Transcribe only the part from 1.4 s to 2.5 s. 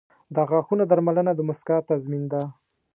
مسکا تضمین ده.